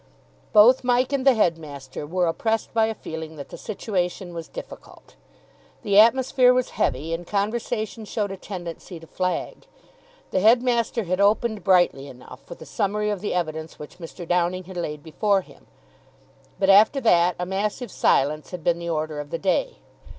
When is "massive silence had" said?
17.45-18.63